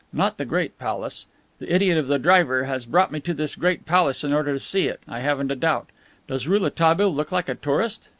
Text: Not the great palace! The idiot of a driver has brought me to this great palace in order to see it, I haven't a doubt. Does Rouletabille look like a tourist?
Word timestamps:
Not 0.11 0.39
the 0.39 0.45
great 0.45 0.79
palace! 0.79 1.27
The 1.59 1.71
idiot 1.71 1.95
of 1.95 2.09
a 2.09 2.17
driver 2.17 2.63
has 2.63 2.87
brought 2.87 3.11
me 3.11 3.19
to 3.19 3.35
this 3.35 3.53
great 3.53 3.85
palace 3.85 4.23
in 4.23 4.33
order 4.33 4.51
to 4.51 4.59
see 4.59 4.87
it, 4.87 4.99
I 5.07 5.19
haven't 5.19 5.51
a 5.51 5.55
doubt. 5.55 5.91
Does 6.27 6.47
Rouletabille 6.47 7.13
look 7.13 7.31
like 7.31 7.47
a 7.47 7.53
tourist? 7.53 8.09